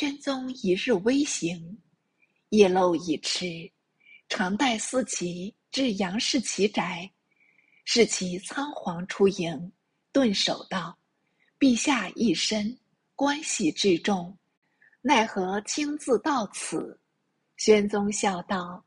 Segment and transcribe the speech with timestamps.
[0.00, 1.78] 宣宗一日微行，
[2.48, 3.70] 夜漏已迟，
[4.30, 7.10] 常带思齐至杨士奇宅，
[7.84, 9.70] 士奇仓皇出迎，
[10.10, 10.98] 顿首道
[11.60, 12.74] ：“陛下一身，
[13.14, 14.34] 关系至重，
[15.02, 16.98] 奈何亲自到此？”
[17.58, 18.82] 宣宗笑道：“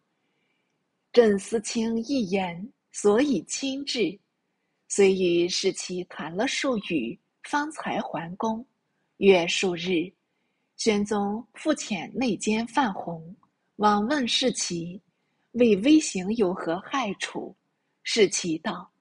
[1.14, 4.20] 朕思卿一言，所以亲至。”
[4.90, 8.66] 遂与士奇谈了数语，方才还宫。
[9.18, 10.12] 约数日。
[10.86, 13.34] 宣宗复遣内监范弘
[13.78, 15.02] 往问世奇，
[15.54, 17.56] 为微行有何害处？
[18.04, 18.92] 世奇道：“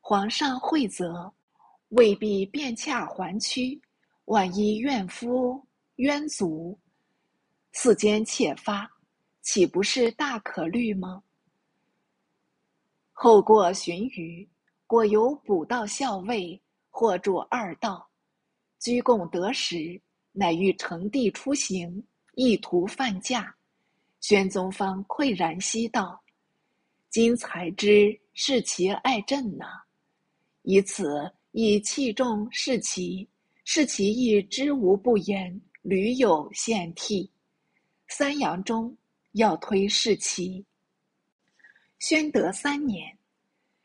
[0.00, 1.30] 皇上惠泽，
[1.90, 3.78] 未必便洽还屈。
[4.24, 5.62] 万一怨夫
[5.96, 6.80] 冤族，
[7.72, 8.90] 四间窃发，
[9.42, 11.22] 岂不是大可虑吗？”
[13.12, 14.48] 后过旬余，
[14.86, 16.58] 果有补道校尉，
[16.88, 18.08] 或助二道，
[18.80, 20.00] 居贡得食。
[20.38, 22.04] 乃欲乘地出行，
[22.34, 23.56] 意图犯驾。
[24.20, 26.22] 宣宗方喟然息道
[27.08, 29.64] ：“今才知是其爱朕呐！
[30.60, 33.26] 以此以器重士其，
[33.64, 37.30] 士其亦知无不言，屡有献替。
[38.08, 38.94] 三阳中
[39.32, 40.62] 要推士其。
[41.98, 43.16] 宣德三年，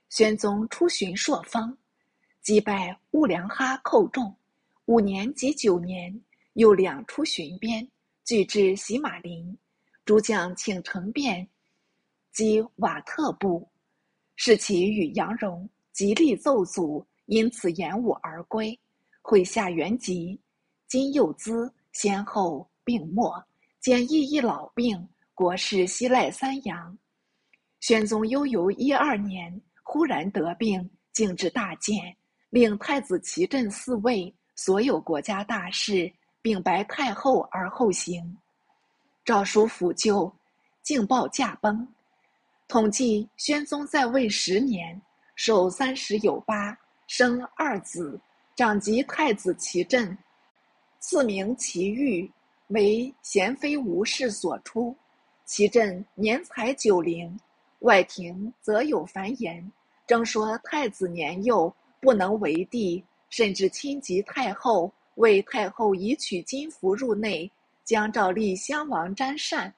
[0.09, 1.77] 宣宗出巡朔方，
[2.41, 4.35] 击败兀良哈寇众。
[4.87, 6.21] 五年及九年。
[6.53, 7.87] 又两出巡边，
[8.25, 9.57] 俱至喜马林。
[10.03, 11.47] 诸将请成便，
[12.33, 13.69] 及瓦特部，
[14.35, 18.77] 士其与杨荣极力奏阻，因此延误而归。
[19.21, 20.37] 会下元吉、
[20.87, 23.31] 金幼资先后病没，
[23.79, 26.97] 兼亦一老病，国事西赖三阳。
[27.79, 32.15] 宣宗悠游一二年，忽然得病，竟至大建，
[32.49, 36.11] 令太子齐镇四位，所有国家大事。
[36.41, 38.35] 禀白太后而后行，
[39.23, 40.31] 诏书辅救，
[40.81, 41.87] 竟报驾崩。
[42.67, 44.99] 统计宣宗在位十年，
[45.35, 48.19] 寿三十有八，生二子，
[48.55, 50.17] 长及太子齐振，
[50.99, 52.31] 赐名齐玉，
[52.69, 54.95] 为贤妃吴氏所出。
[55.45, 57.39] 齐振年才九龄，
[57.79, 59.71] 外廷则有繁言，
[60.07, 64.91] 争说太子年幼，不能为帝，甚至亲及太后。
[65.15, 67.51] 为太后已取金符入内，
[67.83, 69.73] 将诏立襄王詹善。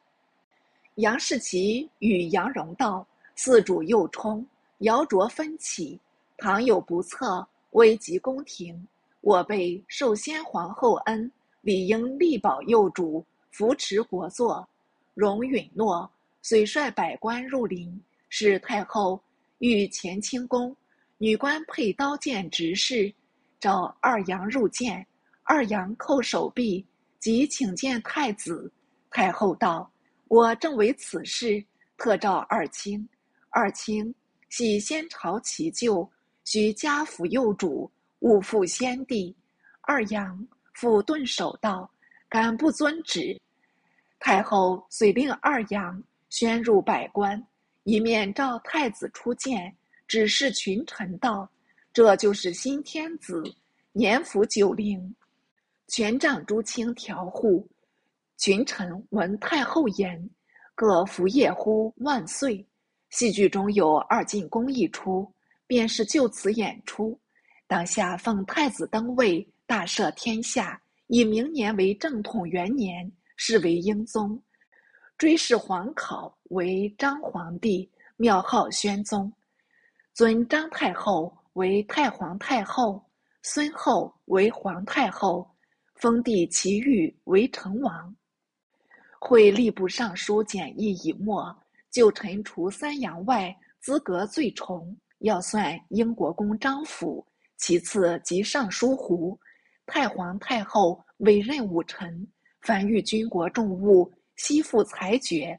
[0.96, 3.06] 杨士奇与杨荣道
[3.36, 4.46] ：“四主幼冲，
[4.80, 6.00] 姚卓分起，
[6.38, 8.88] 倘有不测，危及宫廷，
[9.22, 14.66] 我辈受先皇后恩，理应力保幼主，扶持国祚。”
[15.16, 16.10] 荣允诺，
[16.42, 19.20] 遂率百官入陵，使太后
[19.60, 20.76] 御乾清宫，
[21.18, 23.14] 女官佩刀剑执事，
[23.60, 25.06] 召二杨入见。
[25.44, 26.86] 二杨叩首毕，
[27.20, 28.72] 即请见太子。
[29.10, 29.92] 太后道
[30.30, 31.64] ：“我正为此事，
[31.98, 33.08] 特召二卿。
[33.50, 34.14] 二卿
[34.50, 36.10] 系先朝其旧，
[36.46, 39.36] 须加辅幼主，勿负先帝。”
[39.82, 41.92] 二杨复顿首道
[42.30, 43.40] ：“敢不遵旨？”
[44.20, 47.46] 太后遂令二杨宣入百官，
[47.84, 49.76] 一面召太子出见，
[50.08, 51.48] 指示群臣道
[51.92, 53.44] ：“这就是新天子，
[53.92, 55.14] 年甫九龄。”
[55.96, 57.70] 权杖诸卿调护，
[58.40, 60.28] 群臣闻太后言，
[60.74, 62.68] 各伏夜呼万岁。
[63.12, 65.32] 戏剧中有二进宫一出，
[65.68, 67.16] 便是就此演出。
[67.68, 74.42] 当下奉太子登位，大赦天下，以明年为正统元年，是为英宗。
[75.16, 77.88] 追谥皇考为张皇帝，
[78.18, 79.32] 庙号宣宗，
[80.16, 83.00] 尊张太后为太皇太后，
[83.44, 85.48] 孙后为皇太后。
[86.04, 88.14] 封地齐豫为成王，
[89.22, 91.58] 会吏部尚书简易以末，
[91.92, 97.26] 就臣除三阳外，资格最重，要算英国公张辅，
[97.56, 99.40] 其次即尚书胡。
[99.86, 102.28] 太皇太后委任武臣，
[102.60, 105.58] 凡遇军国重务，悉付裁决。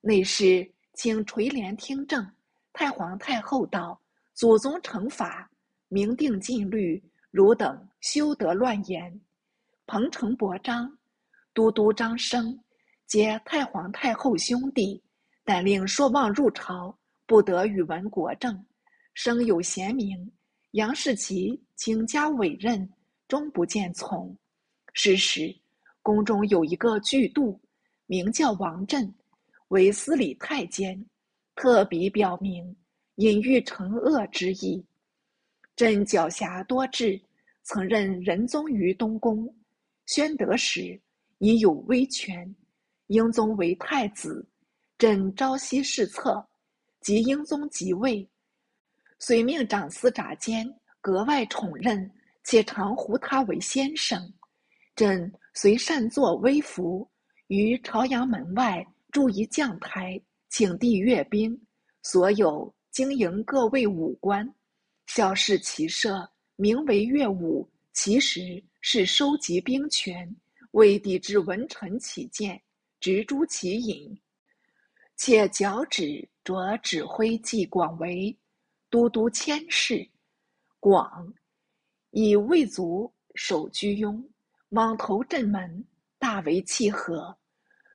[0.00, 2.24] 内侍请垂帘听政。
[2.72, 4.00] 太皇太后道
[4.34, 5.50] ：“祖宗惩罚，
[5.88, 7.02] 明定禁律，
[7.32, 9.20] 汝等休得乱言。”
[9.86, 10.90] 彭城伯章、
[11.52, 12.58] 都督张生，
[13.06, 15.02] 皆太皇太后兄弟，
[15.44, 16.96] 但令朔望入朝，
[17.26, 18.64] 不得与闻国政。
[19.14, 20.32] 生有贤名，
[20.70, 22.88] 杨士奇请加委任，
[23.28, 24.34] 终不见从。
[24.94, 25.54] 是时，
[26.00, 27.60] 宫中有一个巨度，
[28.06, 29.12] 名叫王振，
[29.68, 31.04] 为司礼太监，
[31.54, 32.74] 特笔表明，
[33.16, 34.82] 隐喻惩恶之意。
[35.76, 37.20] 朕狡黠多智，
[37.62, 39.54] 曾任仁宗于东宫。
[40.06, 41.00] 宣德时，
[41.38, 42.54] 已有威权。
[43.08, 44.46] 英宗为太子，
[44.96, 46.46] 朕朝夕侍侧。
[47.00, 48.30] 及英宗即位，
[49.18, 52.08] 遂命长司札监格外宠任，
[52.44, 54.32] 且常呼他为先生。
[54.94, 57.10] 朕遂擅作威服，
[57.48, 60.16] 于朝阳门外筑一将台，
[60.48, 61.60] 请帝阅兵。
[62.04, 64.48] 所有经营各位武官，
[65.06, 70.28] 校侍骑射，名为乐武，其实是收集兵权，
[70.72, 72.60] 为抵制文臣起见，
[72.98, 74.20] 执诛其隐。
[75.16, 78.36] 且矫旨着指挥纪广为
[78.90, 80.04] 都督千事，
[80.80, 81.32] 广
[82.10, 84.20] 以魏族守居庸，
[84.68, 85.84] 莽头镇门，
[86.18, 87.38] 大为契合。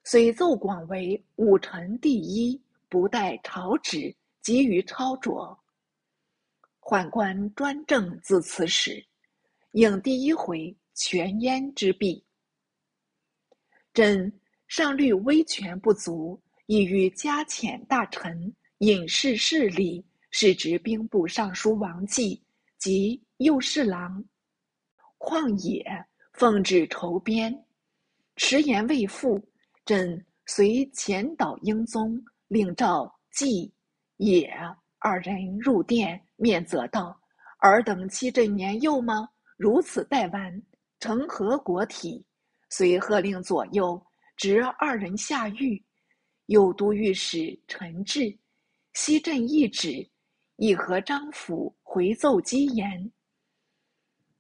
[0.06, 5.60] 遂奏广为武臣第一，不待朝旨，急于抄着。
[6.80, 9.06] 宦官专政自此始，
[9.72, 12.24] 应第一回全焉之弊。
[13.94, 14.32] 朕
[14.68, 16.42] 上虑威权不足。
[16.70, 22.44] 意欲加遣大臣引示事理，是执兵部尚书王继
[22.78, 24.22] 及右侍郎
[25.18, 25.82] 旷野
[26.34, 27.58] 奉旨筹编，
[28.36, 29.42] 迟延未复。
[29.86, 33.74] 朕随遣导英宗，令召季
[34.18, 34.52] 野
[35.00, 37.18] 二人入殿面责道
[37.64, 39.30] ：“尔等欺朕年幼吗？
[39.58, 40.64] 如此怠玩，
[41.00, 42.24] 成何国体？”
[42.70, 44.02] 遂喝令左右
[44.36, 45.84] 执二人下狱。
[46.48, 48.38] 右都御史陈志，
[48.94, 50.10] 西镇一旨，
[50.56, 53.12] 以和张府回奏讥言，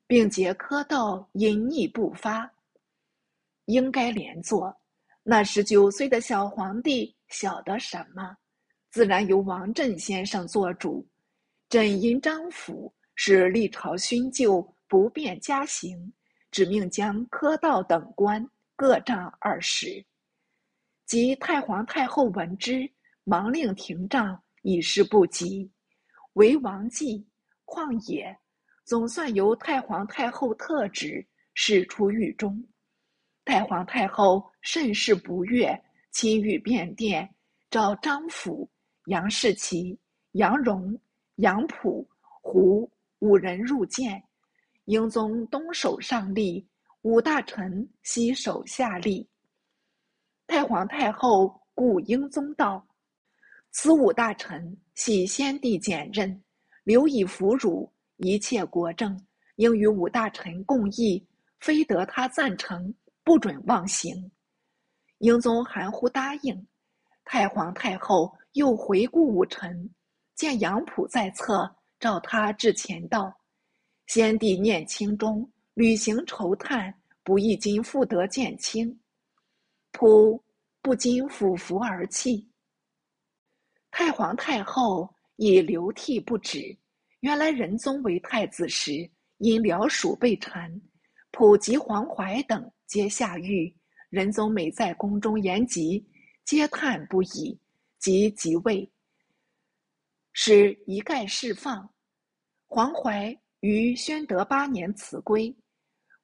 [0.08, 2.50] 并结科道隐匿不发。
[3.66, 4.74] 应该连坐。
[5.24, 8.38] 那十九岁的小皇帝晓得什么？
[8.90, 11.06] 自然由王振先生做主。
[11.70, 16.14] 朕因张府是历朝勋旧，不便加刑，
[16.52, 18.46] 只命将科道等官
[18.76, 20.06] 各杖二十。
[21.06, 22.90] 及太皇太后闻之，
[23.24, 25.72] 忙令停杖，以示不及。
[26.34, 27.26] 为王继、
[27.66, 28.38] 旷野，
[28.84, 32.62] 总算由太皇太后特旨，释出狱中。
[33.46, 35.82] 太皇太后甚是不悦，
[36.12, 37.34] 亲御便殿，
[37.72, 38.70] 召张辅、
[39.06, 39.98] 杨士奇、
[40.34, 41.00] 杨荣、
[41.36, 42.06] 杨溥、
[42.42, 42.90] 胡
[43.20, 44.22] 五人入见。
[44.88, 46.66] 英宗东首上立，
[47.02, 49.28] 五大臣西首下立。
[50.48, 52.88] 太皇太后故英宗道
[53.72, 56.42] ：“此五大臣系先帝简任，
[56.86, 59.22] 留以俘虏一切国政，
[59.58, 61.22] 应与五大臣共议，
[61.60, 62.96] 非得他赞成，
[63.26, 64.32] 不准妄行。”
[65.20, 66.66] 英宗含糊答应。
[67.26, 69.90] 太皇太后又回顾五臣，
[70.34, 73.38] 见杨溥在侧，召他至前道
[74.08, 76.94] ：“先帝念卿中，履行愁叹，
[77.24, 79.00] 不亦今复得见卿？”
[79.94, 80.42] 仆
[80.82, 82.48] 不禁俯伏而泣。
[83.92, 86.78] 太皇太后已流涕不止。
[87.22, 89.10] 原来仁宗为太子时，
[89.40, 90.80] 因僚属被谗，
[91.32, 93.76] 普及黄怀等皆下狱。
[94.10, 96.06] 仁宗每在宫中言及，
[96.46, 97.60] 皆叹不已。
[98.00, 98.90] 即即位，
[100.32, 101.90] 使一概释放。
[102.68, 105.56] 黄怀于宣德八年辞归，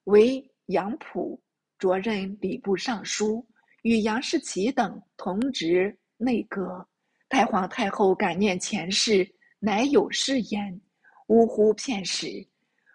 [0.04, 1.40] 为杨溥
[1.78, 3.44] 着任礼部尚书。
[3.82, 6.88] 与杨士奇等同职内阁，
[7.28, 10.80] 太皇太后感念前世，乃有誓言，
[11.26, 12.26] 呜呼片时，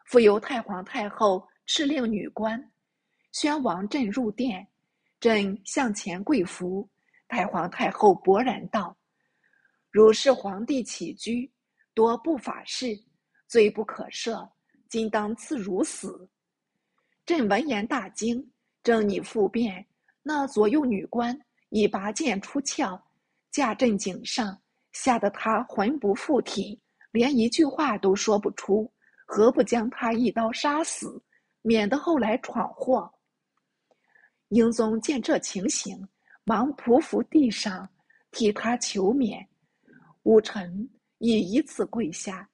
[0.05, 2.59] 复由太皇太后敕令女官，
[3.33, 4.67] 宣王朕入殿，
[5.19, 6.89] 朕向前跪伏，
[7.27, 8.97] 太皇太后勃然道
[9.91, 11.51] ：“汝是皇帝起居，
[11.93, 12.99] 多不法事，
[13.49, 14.47] 罪不可赦，
[14.87, 16.29] 今当赐汝死。”
[17.25, 18.49] 朕闻言大惊，
[18.83, 19.85] 正拟复辩。
[20.21, 21.37] 那左右女官
[21.69, 23.01] 已拔剑出鞘，
[23.51, 24.57] 架阵颈上，
[24.91, 26.79] 吓得他魂不附体，
[27.11, 28.91] 连一句话都说不出。
[29.25, 31.21] 何不将他一刀杀死，
[31.61, 33.11] 免得后来闯祸？
[34.49, 36.07] 英宗见这情形，
[36.43, 37.87] 忙匍匐地上，
[38.31, 39.47] 替他求免。
[40.23, 40.89] 武臣
[41.19, 42.49] 亦一次跪下。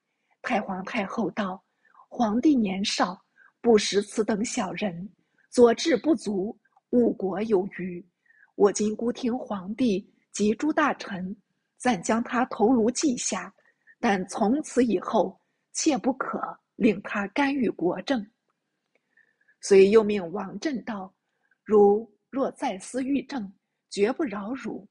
[0.45, 1.59] 太皇太后道
[2.07, 3.19] ：“皇帝年少，
[3.61, 5.09] 不识此等小人，
[5.49, 6.55] 佐治不足。”
[6.91, 8.07] 误国有余，
[8.53, 11.35] 我今孤听皇帝及诸大臣，
[11.77, 13.53] 暂将他头颅记下，
[13.99, 15.41] 但从此以后，
[15.73, 16.39] 切不可
[16.75, 18.25] 令他干预国政。
[19.59, 21.13] 遂又命王振道
[21.65, 23.51] ：“汝若再思欲政，
[23.89, 24.87] 绝不饶汝。”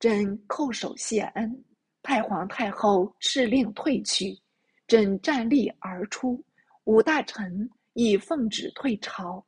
[0.00, 1.64] 朕叩首谢恩。
[2.02, 4.36] 太皇太后敕令退去，
[4.86, 6.44] 朕站立而出，
[6.84, 9.44] 五大臣亦奉旨退朝。